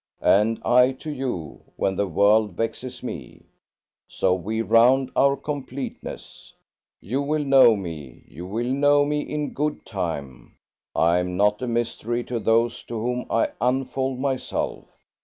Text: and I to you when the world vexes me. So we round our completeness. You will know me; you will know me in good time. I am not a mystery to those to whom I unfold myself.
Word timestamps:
and 0.23 0.59
I 0.65 0.93
to 0.93 1.11
you 1.11 1.61
when 1.75 1.95
the 1.95 2.07
world 2.07 2.53
vexes 2.57 3.03
me. 3.03 3.45
So 4.07 4.33
we 4.33 4.63
round 4.63 5.11
our 5.15 5.37
completeness. 5.37 6.51
You 6.99 7.21
will 7.21 7.43
know 7.45 7.75
me; 7.75 8.23
you 8.27 8.47
will 8.47 8.73
know 8.73 9.05
me 9.05 9.21
in 9.21 9.53
good 9.53 9.85
time. 9.85 10.55
I 10.95 11.19
am 11.19 11.37
not 11.37 11.61
a 11.61 11.67
mystery 11.67 12.23
to 12.23 12.39
those 12.39 12.81
to 12.85 12.99
whom 12.99 13.27
I 13.29 13.49
unfold 13.61 14.17
myself. 14.17 14.87